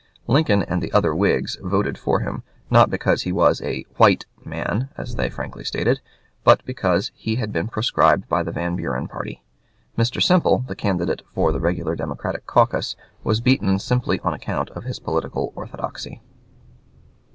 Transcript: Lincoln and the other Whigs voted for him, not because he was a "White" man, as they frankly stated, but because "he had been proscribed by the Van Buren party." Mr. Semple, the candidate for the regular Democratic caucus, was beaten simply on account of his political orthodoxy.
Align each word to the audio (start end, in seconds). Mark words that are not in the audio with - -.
Lincoln 0.25 0.63
and 0.63 0.81
the 0.81 0.91
other 0.93 1.13
Whigs 1.13 1.59
voted 1.61 1.95
for 1.95 2.21
him, 2.21 2.41
not 2.71 2.89
because 2.89 3.21
he 3.21 3.31
was 3.31 3.61
a 3.61 3.83
"White" 3.97 4.25
man, 4.43 4.89
as 4.97 5.15
they 5.15 5.29
frankly 5.29 5.63
stated, 5.63 6.01
but 6.43 6.65
because 6.65 7.11
"he 7.13 7.35
had 7.35 7.53
been 7.53 7.67
proscribed 7.67 8.27
by 8.27 8.41
the 8.41 8.51
Van 8.51 8.75
Buren 8.75 9.07
party." 9.07 9.43
Mr. 9.95 10.19
Semple, 10.19 10.65
the 10.67 10.75
candidate 10.75 11.21
for 11.35 11.51
the 11.51 11.59
regular 11.59 11.95
Democratic 11.95 12.47
caucus, 12.47 12.95
was 13.23 13.41
beaten 13.41 13.77
simply 13.77 14.19
on 14.21 14.33
account 14.33 14.71
of 14.71 14.85
his 14.85 14.97
political 14.97 15.53
orthodoxy. 15.55 16.19